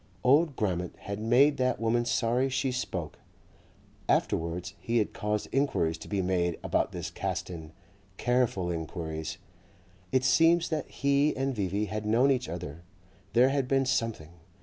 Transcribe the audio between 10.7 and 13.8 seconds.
he and V.V. had known each other, there had